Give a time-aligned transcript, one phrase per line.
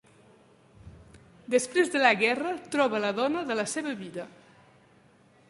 [1.55, 4.27] Després de la guerra troba la dona de la seva vida.